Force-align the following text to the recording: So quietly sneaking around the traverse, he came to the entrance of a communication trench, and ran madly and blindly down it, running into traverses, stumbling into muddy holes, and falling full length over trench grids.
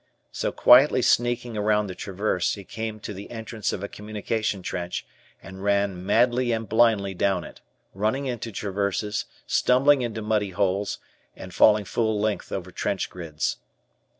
So 0.31 0.51
quietly 0.51 1.03
sneaking 1.03 1.55
around 1.55 1.85
the 1.85 1.93
traverse, 1.93 2.55
he 2.55 2.63
came 2.63 2.99
to 3.01 3.13
the 3.13 3.29
entrance 3.29 3.71
of 3.71 3.83
a 3.83 3.87
communication 3.87 4.63
trench, 4.63 5.05
and 5.43 5.63
ran 5.63 6.03
madly 6.03 6.51
and 6.51 6.67
blindly 6.67 7.13
down 7.13 7.43
it, 7.43 7.61
running 7.93 8.25
into 8.25 8.51
traverses, 8.51 9.25
stumbling 9.45 10.01
into 10.01 10.23
muddy 10.23 10.49
holes, 10.49 10.97
and 11.35 11.53
falling 11.53 11.85
full 11.85 12.19
length 12.19 12.51
over 12.51 12.71
trench 12.71 13.11
grids. 13.11 13.57